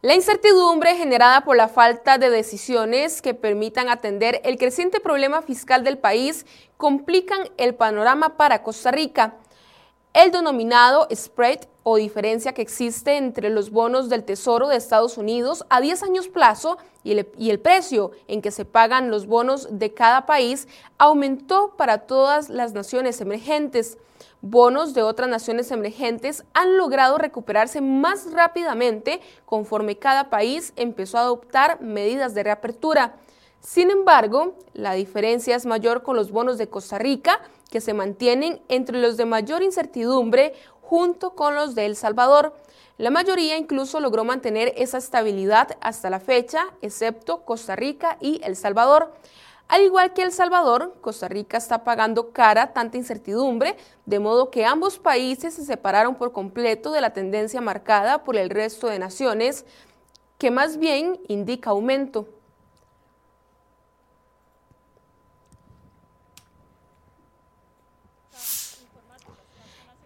La 0.00 0.14
incertidumbre 0.14 0.94
generada 0.94 1.40
por 1.40 1.56
la 1.56 1.66
falta 1.66 2.18
de 2.18 2.30
decisiones 2.30 3.20
que 3.20 3.34
permitan 3.34 3.88
atender 3.88 4.40
el 4.44 4.56
creciente 4.56 5.00
problema 5.00 5.42
fiscal 5.42 5.82
del 5.82 5.98
país 5.98 6.46
complican 6.76 7.40
el 7.56 7.74
panorama 7.74 8.36
para 8.36 8.62
Costa 8.62 8.92
Rica. 8.92 9.34
El 10.14 10.30
denominado 10.30 11.08
spread 11.12 11.62
o 11.82 11.96
diferencia 11.96 12.52
que 12.52 12.62
existe 12.62 13.16
entre 13.16 13.50
los 13.50 13.70
bonos 13.70 14.08
del 14.08 14.22
Tesoro 14.22 14.68
de 14.68 14.76
Estados 14.76 15.18
Unidos 15.18 15.64
a 15.68 15.80
10 15.80 16.04
años 16.04 16.28
plazo 16.28 16.78
y 17.02 17.10
el, 17.10 17.28
y 17.36 17.50
el, 17.50 17.58
precio 17.58 18.12
en 18.28 18.40
que 18.40 18.52
se 18.52 18.64
pagan 18.64 19.10
los 19.10 19.26
bonos 19.26 19.66
de 19.80 19.94
cada 19.94 20.26
país 20.26 20.68
aumentó 20.98 21.74
para 21.76 22.06
todas 22.06 22.50
las 22.50 22.72
naciones 22.72 23.20
emergentes 23.20 23.98
bonos 24.40 24.94
de 24.94 25.02
otras 25.02 25.28
naciones 25.28 25.70
emergentes 25.70 26.44
han 26.54 26.76
logrado 26.76 27.18
recuperarse 27.18 27.80
más 27.80 28.32
rápidamente 28.32 29.20
conforme 29.44 29.96
cada 29.96 30.30
país 30.30 30.72
empezó 30.76 31.18
a 31.18 31.22
adoptar 31.22 31.80
medidas 31.80 32.34
de 32.34 32.44
reapertura. 32.44 33.16
Sin 33.60 33.90
embargo, 33.90 34.54
la 34.72 34.92
diferencia 34.92 35.56
es 35.56 35.66
mayor 35.66 36.02
con 36.02 36.16
los 36.16 36.30
bonos 36.30 36.58
de 36.58 36.68
Costa 36.68 36.98
Rica, 36.98 37.40
que 37.70 37.80
se 37.80 37.92
mantienen 37.92 38.62
entre 38.68 39.00
los 39.00 39.16
de 39.16 39.26
mayor 39.26 39.62
incertidumbre 39.62 40.54
junto 40.80 41.34
con 41.34 41.54
los 41.54 41.74
de 41.74 41.86
El 41.86 41.96
Salvador. 41.96 42.54
La 42.96 43.10
mayoría 43.10 43.56
incluso 43.56 44.00
logró 44.00 44.24
mantener 44.24 44.72
esa 44.76 44.98
estabilidad 44.98 45.76
hasta 45.80 46.08
la 46.08 46.18
fecha, 46.18 46.66
excepto 46.82 47.44
Costa 47.44 47.76
Rica 47.76 48.16
y 48.20 48.40
El 48.42 48.56
Salvador. 48.56 49.12
Al 49.68 49.82
igual 49.82 50.14
que 50.14 50.22
El 50.22 50.32
Salvador, 50.32 50.94
Costa 51.02 51.28
Rica 51.28 51.58
está 51.58 51.84
pagando 51.84 52.32
cara 52.32 52.72
tanta 52.72 52.96
incertidumbre, 52.96 53.76
de 54.06 54.18
modo 54.18 54.50
que 54.50 54.64
ambos 54.64 54.98
países 54.98 55.52
se 55.52 55.64
separaron 55.64 56.14
por 56.14 56.32
completo 56.32 56.90
de 56.90 57.02
la 57.02 57.12
tendencia 57.12 57.60
marcada 57.60 58.24
por 58.24 58.36
el 58.36 58.48
resto 58.48 58.86
de 58.86 58.98
naciones, 58.98 59.66
que 60.38 60.50
más 60.50 60.78
bien 60.78 61.20
indica 61.28 61.68
aumento. 61.68 62.28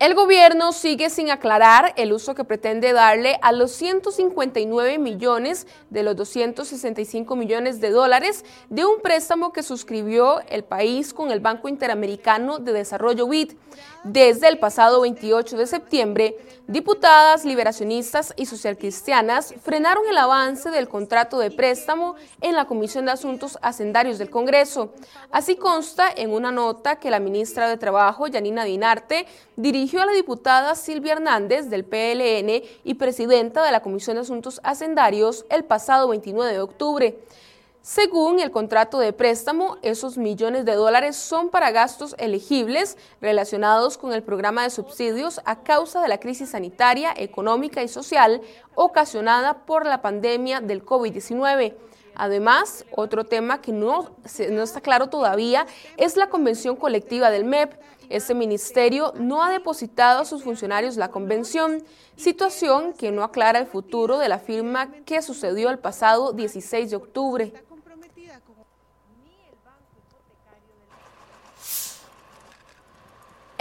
El 0.02 0.16
gobierno 0.16 0.72
sigue 0.72 1.10
sin 1.10 1.30
aclarar 1.30 1.94
el 1.96 2.12
uso 2.12 2.34
que 2.34 2.42
pretende 2.42 2.92
darle 2.92 3.38
a 3.40 3.52
los 3.52 3.70
159 3.70 4.98
millones 4.98 5.68
de 5.90 6.02
los 6.02 6.16
265 6.16 7.36
millones 7.36 7.80
de 7.80 7.90
dólares 7.90 8.44
de 8.68 8.84
un 8.84 9.00
préstamo 9.00 9.52
que 9.52 9.62
suscribió 9.62 10.40
el 10.48 10.64
país 10.64 11.14
con 11.14 11.30
el 11.30 11.38
Banco 11.38 11.68
Interamericano 11.68 12.58
de 12.58 12.72
Desarrollo 12.72 13.28
BID. 13.28 13.52
Desde 14.02 14.48
el 14.48 14.58
pasado 14.58 15.02
28 15.02 15.56
de 15.56 15.68
septiembre, 15.68 16.36
diputadas 16.66 17.44
liberacionistas 17.44 18.34
y 18.36 18.46
socialcristianas 18.46 19.54
frenaron 19.62 20.02
el 20.10 20.18
avance 20.18 20.70
del 20.70 20.88
contrato 20.88 21.38
de 21.38 21.52
préstamo 21.52 22.16
en 22.40 22.56
la 22.56 22.64
Comisión 22.64 23.06
de 23.06 23.12
Asuntos 23.12 23.56
Hacendarios 23.62 24.18
del 24.18 24.30
Congreso. 24.30 24.92
Así 25.30 25.54
consta 25.54 26.08
en 26.16 26.32
una 26.32 26.50
nota 26.50 26.96
que 26.96 27.10
la 27.10 27.20
ministra 27.20 27.68
de 27.68 27.76
Trabajo, 27.76 28.26
Yanina 28.26 28.64
Dinarte, 28.64 29.26
dirigió 29.54 29.91
a 30.00 30.06
la 30.06 30.12
diputada 30.12 30.74
Silvia 30.74 31.12
Hernández 31.12 31.68
del 31.68 31.84
PLN 31.84 32.62
y 32.82 32.94
presidenta 32.94 33.62
de 33.62 33.72
la 33.72 33.82
Comisión 33.82 34.16
de 34.16 34.22
Asuntos 34.22 34.60
Hacendarios 34.64 35.44
el 35.50 35.64
pasado 35.64 36.08
29 36.08 36.52
de 36.52 36.60
octubre. 36.60 37.18
Según 37.82 38.40
el 38.40 38.50
contrato 38.50 39.00
de 39.00 39.12
préstamo, 39.12 39.76
esos 39.82 40.16
millones 40.16 40.64
de 40.64 40.74
dólares 40.74 41.16
son 41.16 41.50
para 41.50 41.72
gastos 41.72 42.14
elegibles 42.18 42.96
relacionados 43.20 43.98
con 43.98 44.12
el 44.12 44.22
programa 44.22 44.62
de 44.62 44.70
subsidios 44.70 45.40
a 45.44 45.62
causa 45.62 46.00
de 46.00 46.08
la 46.08 46.20
crisis 46.20 46.50
sanitaria, 46.50 47.12
económica 47.16 47.82
y 47.82 47.88
social 47.88 48.40
ocasionada 48.74 49.66
por 49.66 49.84
la 49.84 50.00
pandemia 50.00 50.60
del 50.60 50.86
COVID-19. 50.86 51.74
Además, 52.14 52.84
otro 52.90 53.24
tema 53.24 53.60
que 53.60 53.72
no, 53.72 54.10
no, 54.50 54.62
está 54.62 54.80
claro 54.80 55.08
todavía 55.08 55.66
es 55.96 56.16
la 56.16 56.28
convención 56.28 56.76
colectiva 56.76 57.30
del 57.30 57.44
MEP. 57.44 57.74
Este 58.08 58.34
ministerio 58.34 59.14
no 59.16 59.42
ha 59.42 59.50
depositado 59.50 60.20
a 60.20 60.24
sus 60.24 60.42
funcionarios 60.42 60.96
la 60.96 61.08
convención, 61.08 61.82
situación 62.16 62.92
que 62.92 63.10
no 63.10 63.24
aclara 63.24 63.58
el 63.58 63.66
futuro 63.66 64.18
de 64.18 64.28
la 64.28 64.38
firma 64.38 64.92
que 65.06 65.22
sucedió 65.22 65.70
el 65.70 65.78
pasado 65.78 66.32
16 66.32 66.90
de 66.90 66.96
octubre. 66.96 67.52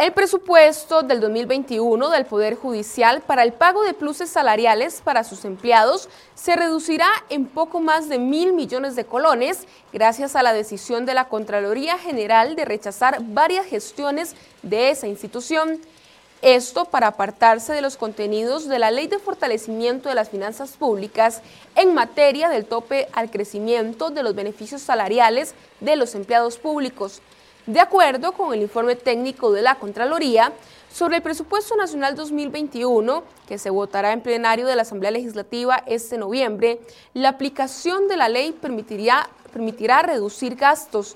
El 0.01 0.13
presupuesto 0.13 1.03
del 1.03 1.19
2021 1.19 2.09
del 2.09 2.25
Poder 2.25 2.55
Judicial 2.55 3.21
para 3.21 3.43
el 3.43 3.53
pago 3.53 3.83
de 3.83 3.93
pluses 3.93 4.31
salariales 4.31 4.99
para 5.03 5.23
sus 5.23 5.45
empleados 5.45 6.09
se 6.33 6.55
reducirá 6.55 7.07
en 7.29 7.45
poco 7.45 7.79
más 7.79 8.09
de 8.09 8.17
mil 8.17 8.53
millones 8.53 8.95
de 8.95 9.05
colones 9.05 9.67
gracias 9.93 10.35
a 10.35 10.41
la 10.41 10.53
decisión 10.53 11.05
de 11.05 11.13
la 11.13 11.25
Contraloría 11.25 11.99
General 11.99 12.55
de 12.55 12.65
rechazar 12.65 13.19
varias 13.25 13.67
gestiones 13.67 14.35
de 14.63 14.89
esa 14.89 15.05
institución. 15.05 15.79
Esto 16.41 16.85
para 16.85 17.05
apartarse 17.05 17.71
de 17.71 17.83
los 17.83 17.95
contenidos 17.95 18.67
de 18.67 18.79
la 18.79 18.89
Ley 18.89 19.05
de 19.05 19.19
Fortalecimiento 19.19 20.09
de 20.09 20.15
las 20.15 20.29
Finanzas 20.29 20.71
Públicas 20.77 21.43
en 21.75 21.93
materia 21.93 22.49
del 22.49 22.65
tope 22.65 23.07
al 23.13 23.29
crecimiento 23.29 24.09
de 24.09 24.23
los 24.23 24.33
beneficios 24.33 24.81
salariales 24.81 25.53
de 25.79 25.95
los 25.95 26.15
empleados 26.15 26.57
públicos. 26.57 27.21
De 27.67 27.79
acuerdo 27.79 28.31
con 28.31 28.53
el 28.55 28.63
informe 28.63 28.95
técnico 28.95 29.51
de 29.51 29.61
la 29.61 29.75
Contraloría 29.75 30.51
sobre 30.91 31.17
el 31.17 31.21
presupuesto 31.21 31.75
nacional 31.75 32.15
2021, 32.15 33.21
que 33.47 33.59
se 33.59 33.69
votará 33.69 34.13
en 34.13 34.21
plenario 34.21 34.65
de 34.65 34.75
la 34.75 34.81
Asamblea 34.81 35.11
Legislativa 35.11 35.83
este 35.85 36.17
noviembre, 36.17 36.79
la 37.13 37.29
aplicación 37.29 38.07
de 38.07 38.17
la 38.17 38.29
ley 38.29 38.51
permitirá, 38.51 39.29
permitirá 39.53 40.01
reducir 40.01 40.55
gastos. 40.55 41.15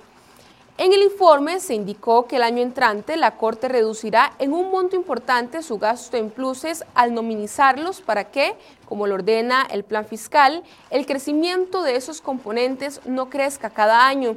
En 0.78 0.94
el 0.94 1.02
informe 1.02 1.60
se 1.60 1.74
indicó 1.74 2.28
que 2.28 2.36
el 2.36 2.44
año 2.44 2.62
entrante 2.62 3.18
la 3.18 3.38
Corte 3.38 3.68
reducirá 3.68 4.34
en 4.38 4.54
un 4.54 4.70
monto 4.70 4.96
importante 4.96 5.64
su 5.64 5.80
gasto 5.80 6.16
en 6.16 6.30
pluses 6.30 6.84
al 6.94 7.16
nominizarlos 7.16 8.02
para 8.02 8.26
que, 8.26 8.56
como 8.88 9.08
lo 9.08 9.16
ordena 9.16 9.66
el 9.72 9.84
plan 9.84 10.06
fiscal, 10.06 10.64
el 10.92 11.08
crecimiento 11.08 11.82
de 11.82 11.96
esos 11.96 12.22
componentes 12.22 13.02
no 13.06 13.32
crezca 13.32 13.72
cada 13.72 14.06
año. 14.06 14.36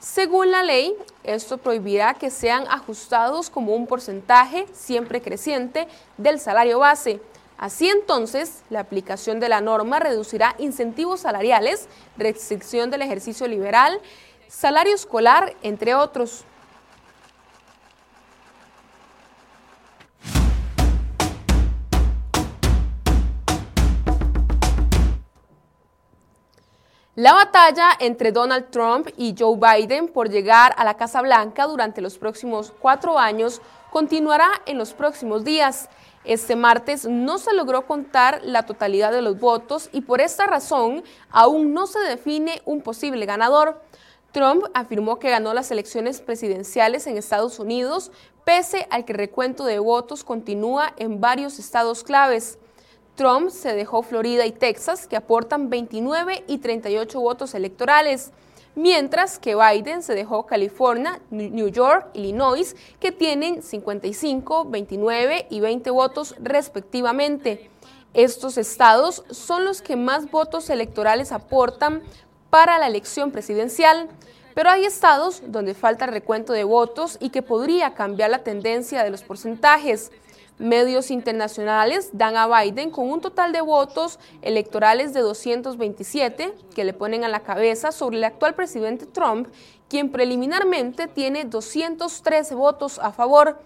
Según 0.00 0.52
la 0.52 0.62
ley, 0.62 0.94
esto 1.24 1.58
prohibirá 1.58 2.14
que 2.14 2.30
sean 2.30 2.66
ajustados 2.68 3.50
como 3.50 3.74
un 3.74 3.88
porcentaje 3.88 4.66
siempre 4.72 5.20
creciente 5.20 5.88
del 6.16 6.38
salario 6.38 6.78
base. 6.78 7.20
Así 7.56 7.88
entonces, 7.88 8.62
la 8.70 8.78
aplicación 8.78 9.40
de 9.40 9.48
la 9.48 9.60
norma 9.60 9.98
reducirá 9.98 10.54
incentivos 10.58 11.20
salariales, 11.20 11.88
restricción 12.16 12.90
del 12.90 13.02
ejercicio 13.02 13.48
liberal, 13.48 14.00
salario 14.46 14.94
escolar, 14.94 15.56
entre 15.62 15.96
otros. 15.96 16.44
La 27.18 27.32
batalla 27.32 27.90
entre 27.98 28.30
Donald 28.30 28.70
Trump 28.70 29.08
y 29.16 29.34
Joe 29.36 29.58
Biden 29.58 30.06
por 30.06 30.30
llegar 30.30 30.72
a 30.78 30.84
la 30.84 30.96
Casa 30.96 31.20
Blanca 31.20 31.66
durante 31.66 32.00
los 32.00 32.16
próximos 32.16 32.72
cuatro 32.80 33.18
años 33.18 33.60
continuará 33.90 34.48
en 34.66 34.78
los 34.78 34.92
próximos 34.92 35.42
días. 35.42 35.88
Este 36.22 36.54
martes 36.54 37.06
no 37.06 37.38
se 37.38 37.54
logró 37.54 37.88
contar 37.88 38.40
la 38.44 38.66
totalidad 38.66 39.10
de 39.10 39.22
los 39.22 39.40
votos 39.40 39.90
y 39.92 40.02
por 40.02 40.20
esta 40.20 40.46
razón 40.46 41.02
aún 41.28 41.74
no 41.74 41.88
se 41.88 41.98
define 41.98 42.62
un 42.64 42.82
posible 42.82 43.26
ganador. 43.26 43.82
Trump 44.30 44.66
afirmó 44.72 45.18
que 45.18 45.30
ganó 45.30 45.52
las 45.54 45.72
elecciones 45.72 46.20
presidenciales 46.20 47.08
en 47.08 47.16
Estados 47.16 47.58
Unidos, 47.58 48.12
pese 48.44 48.86
al 48.90 49.04
que 49.04 49.10
el 49.14 49.18
recuento 49.18 49.64
de 49.64 49.80
votos 49.80 50.22
continúa 50.22 50.94
en 50.98 51.20
varios 51.20 51.58
estados 51.58 52.04
claves. 52.04 52.60
Trump 53.18 53.50
se 53.50 53.74
dejó 53.74 54.02
Florida 54.04 54.46
y 54.46 54.52
Texas, 54.52 55.08
que 55.08 55.16
aportan 55.16 55.70
29 55.70 56.44
y 56.46 56.58
38 56.58 57.20
votos 57.20 57.52
electorales, 57.56 58.30
mientras 58.76 59.40
que 59.40 59.56
Biden 59.56 60.04
se 60.04 60.14
dejó 60.14 60.46
California, 60.46 61.20
New 61.30 61.66
York, 61.66 62.10
Illinois, 62.14 62.76
que 63.00 63.10
tienen 63.10 63.60
55, 63.60 64.66
29 64.66 65.48
y 65.50 65.58
20 65.58 65.90
votos 65.90 66.36
respectivamente. 66.38 67.68
Estos 68.14 68.56
estados 68.56 69.24
son 69.30 69.64
los 69.64 69.82
que 69.82 69.96
más 69.96 70.30
votos 70.30 70.70
electorales 70.70 71.32
aportan 71.32 72.02
para 72.50 72.78
la 72.78 72.86
elección 72.86 73.32
presidencial, 73.32 74.08
pero 74.54 74.70
hay 74.70 74.84
estados 74.84 75.42
donde 75.44 75.74
falta 75.74 76.06
recuento 76.06 76.52
de 76.52 76.62
votos 76.62 77.16
y 77.20 77.30
que 77.30 77.42
podría 77.42 77.94
cambiar 77.94 78.30
la 78.30 78.44
tendencia 78.44 79.02
de 79.02 79.10
los 79.10 79.22
porcentajes. 79.22 80.12
Medios 80.58 81.12
internacionales 81.12 82.10
dan 82.12 82.36
a 82.36 82.48
Biden 82.48 82.90
con 82.90 83.08
un 83.08 83.20
total 83.20 83.52
de 83.52 83.60
votos 83.60 84.18
electorales 84.42 85.12
de 85.12 85.20
227 85.20 86.52
que 86.74 86.84
le 86.84 86.92
ponen 86.92 87.22
a 87.22 87.28
la 87.28 87.44
cabeza 87.44 87.92
sobre 87.92 88.16
el 88.16 88.24
actual 88.24 88.56
presidente 88.56 89.06
Trump, 89.06 89.48
quien 89.88 90.10
preliminarmente 90.10 91.06
tiene 91.06 91.44
213 91.44 92.56
votos 92.56 92.98
a 92.98 93.12
favor. 93.12 93.60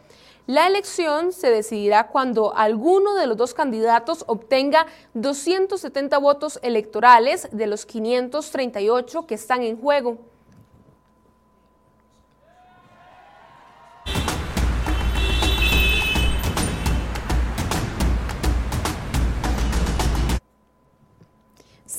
La 0.47 0.67
elección 0.67 1.33
se 1.33 1.51
decidirá 1.51 2.09
cuando 2.09 2.55
alguno 2.55 3.15
de 3.15 3.27
los 3.27 3.39
dos 3.39 3.55
candidatos 3.55 4.25
obtenga 4.27 4.87
270 5.15 6.19
votos 6.19 6.59
electorales 6.63 7.49
de 7.53 7.69
los 7.69 7.87
538 7.87 9.27
que 9.27 9.35
están 9.35 9.63
en 9.63 9.81
juego. 9.81 10.32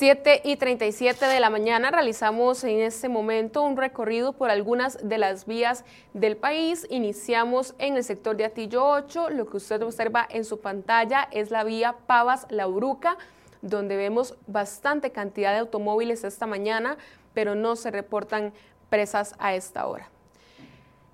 7 0.03 0.41
y 0.43 0.57
37 0.57 1.27
de 1.27 1.39
la 1.39 1.49
mañana 1.49 1.89
realizamos 1.89 2.65
en 2.65 2.81
este 2.81 3.07
momento 3.07 3.61
un 3.61 3.77
recorrido 3.77 4.33
por 4.33 4.49
algunas 4.49 4.97
de 5.01 5.17
las 5.17 5.45
vías 5.45 5.85
del 6.13 6.35
país. 6.35 6.85
Iniciamos 6.89 7.73
en 7.77 7.95
el 7.95 8.03
sector 8.03 8.35
de 8.35 8.43
Atillo 8.43 8.85
8. 8.85 9.29
Lo 9.29 9.45
que 9.45 9.55
usted 9.55 9.81
observa 9.81 10.27
en 10.29 10.43
su 10.43 10.59
pantalla 10.59 11.29
es 11.31 11.51
la 11.51 11.63
vía 11.63 11.95
Pavas-La 12.05 12.67
Uruca, 12.67 13.17
donde 13.61 13.95
vemos 13.95 14.35
bastante 14.45 15.13
cantidad 15.13 15.53
de 15.53 15.59
automóviles 15.59 16.25
esta 16.25 16.47
mañana, 16.47 16.97
pero 17.33 17.55
no 17.55 17.77
se 17.77 17.89
reportan 17.89 18.51
presas 18.89 19.35
a 19.39 19.55
esta 19.55 19.87
hora. 19.87 20.09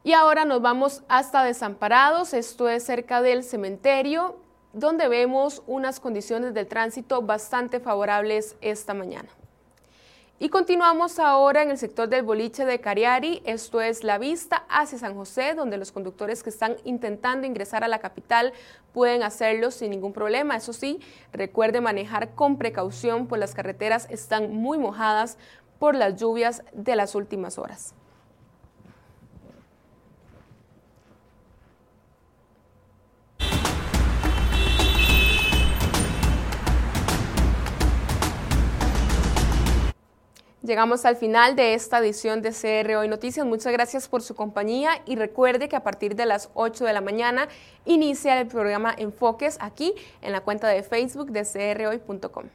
Y 0.03 0.13
ahora 0.13 0.45
nos 0.45 0.63
vamos 0.63 1.03
hasta 1.09 1.43
Desamparados, 1.43 2.33
esto 2.33 2.67
es 2.67 2.85
cerca 2.85 3.21
del 3.21 3.43
cementerio 3.43 4.48
donde 4.73 5.07
vemos 5.07 5.63
unas 5.67 5.99
condiciones 5.99 6.53
del 6.53 6.67
tránsito 6.67 7.21
bastante 7.21 7.79
favorables 7.79 8.55
esta 8.61 8.93
mañana. 8.93 9.29
Y 10.41 10.47
continuamos 10.47 11.19
ahora 11.19 11.63
en 11.63 11.71
el 11.71 11.77
sector 11.77 12.07
del 12.07 12.23
boliche 12.23 12.63
de 12.63 12.79
Cariari, 12.79 13.41
esto 13.43 13.81
es 13.81 14.05
la 14.05 14.17
vista 14.17 14.63
hacia 14.69 14.97
San 14.97 15.13
José, 15.15 15.53
donde 15.53 15.77
los 15.77 15.91
conductores 15.91 16.43
que 16.43 16.49
están 16.49 16.77
intentando 16.85 17.45
ingresar 17.45 17.83
a 17.83 17.89
la 17.89 17.99
capital 17.99 18.53
pueden 18.93 19.21
hacerlo 19.21 19.69
sin 19.69 19.89
ningún 19.89 20.13
problema. 20.13 20.55
Eso 20.55 20.71
sí, 20.71 21.01
recuerde 21.33 21.81
manejar 21.81 22.35
con 22.35 22.57
precaución, 22.57 23.27
pues 23.27 23.41
las 23.41 23.53
carreteras 23.53 24.07
están 24.09 24.53
muy 24.53 24.77
mojadas 24.77 25.37
por 25.77 25.93
las 25.93 26.15
lluvias 26.15 26.63
de 26.71 26.95
las 26.95 27.15
últimas 27.15 27.57
horas. 27.57 27.93
Llegamos 40.61 41.05
al 41.05 41.15
final 41.15 41.55
de 41.55 41.73
esta 41.73 41.99
edición 41.99 42.41
de 42.41 42.51
CR 42.51 42.95
Hoy 42.95 43.07
Noticias. 43.07 43.45
Muchas 43.45 43.71
gracias 43.71 44.09
por 44.09 44.21
su 44.21 44.35
compañía 44.35 45.01
y 45.05 45.15
recuerde 45.15 45.69
que 45.69 45.77
a 45.77 45.83
partir 45.83 46.15
de 46.15 46.25
las 46.25 46.49
8 46.53 46.83
de 46.83 46.91
la 46.91 46.99
mañana 46.99 47.47
inicia 47.85 48.37
el 48.41 48.47
programa 48.47 48.93
Enfoques 48.97 49.57
aquí 49.61 49.93
en 50.21 50.33
la 50.33 50.41
cuenta 50.41 50.67
de 50.67 50.83
Facebook 50.83 51.31
de 51.31 51.45
crhoy.com. 51.45 52.47